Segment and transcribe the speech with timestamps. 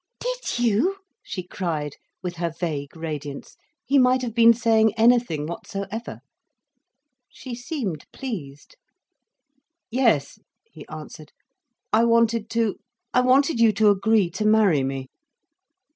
[0.19, 3.55] "Did you?" she cried, with her vague radiance.
[3.85, 6.21] He might have been saying anything whatsoever.
[7.29, 8.77] She seemed pleased.
[9.91, 10.39] "Yes,"
[10.71, 11.33] he answered.
[11.93, 15.07] "I wanted to—I wanted you to agree to marry me."